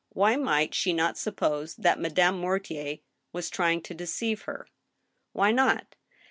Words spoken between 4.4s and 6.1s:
her? Why not?